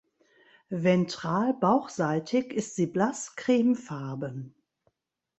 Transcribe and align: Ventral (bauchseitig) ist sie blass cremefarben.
Ventral 0.71 1.53
(bauchseitig) 1.59 2.53
ist 2.53 2.75
sie 2.75 2.87
blass 2.87 3.35
cremefarben. 3.35 4.55